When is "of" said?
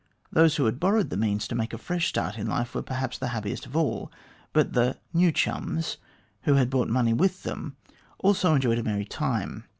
3.67-3.75